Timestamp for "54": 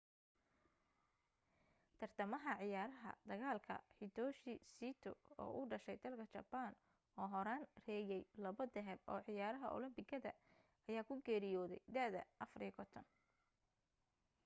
12.45-13.07